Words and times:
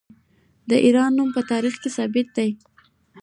د 0.69 0.71
ایران 0.85 1.11
نوم 1.17 1.29
په 1.35 1.41
تاریخ 1.51 1.75
کې 1.81 1.89
ثبت 1.97 2.27
دی. 2.37 2.49